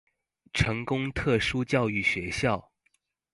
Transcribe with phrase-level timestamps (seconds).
[0.51, 2.71] 成功特殊教育學校